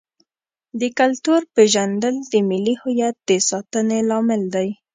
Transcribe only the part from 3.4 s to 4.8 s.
ساتنې لامل دی.